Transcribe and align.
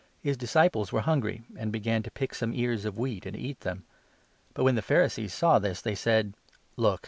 His 0.19 0.35
disciples 0.35 0.91
were 0.91 1.01
not 1.01 1.09
observing 1.09 1.11
hungry, 1.11 1.43
and 1.61 1.71
began 1.71 2.01
to 2.01 2.09
pick 2.09 2.33
some 2.33 2.55
ears 2.55 2.85
of 2.85 2.97
wheat 2.97 3.23
the 3.25 3.29
Law. 3.33 3.37
ancj 3.37 3.49
eaj. 3.55 3.59
them 3.59 3.85
But, 4.55 4.63
when 4.63 4.73
the 4.73 4.81
Pharisees 4.81 5.31
saw 5.31 5.59
this, 5.59 5.83
2 5.83 5.89
they 5.91 5.95
said:" 5.95 6.33
Look 6.75 6.99